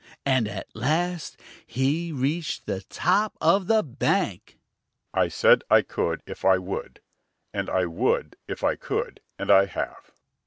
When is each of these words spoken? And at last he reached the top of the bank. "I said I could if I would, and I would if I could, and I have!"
And 0.25 0.47
at 0.47 0.75
last 0.75 1.39
he 1.67 2.11
reached 2.11 2.65
the 2.65 2.81
top 2.81 3.37
of 3.39 3.67
the 3.67 3.83
bank. 3.83 4.57
"I 5.13 5.27
said 5.27 5.63
I 5.69 5.83
could 5.83 6.23
if 6.25 6.43
I 6.43 6.57
would, 6.57 7.01
and 7.53 7.69
I 7.69 7.85
would 7.85 8.35
if 8.47 8.63
I 8.63 8.75
could, 8.77 9.19
and 9.37 9.51
I 9.51 9.65
have!" 9.67 10.09